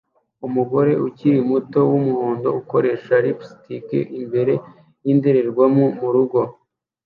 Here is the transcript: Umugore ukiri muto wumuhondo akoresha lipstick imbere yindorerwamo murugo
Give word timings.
Umugore 0.47 0.91
ukiri 1.07 1.39
muto 1.49 1.79
wumuhondo 1.91 2.49
akoresha 2.59 3.13
lipstick 3.23 3.87
imbere 4.19 4.53
yindorerwamo 5.05 5.83
murugo 5.99 6.39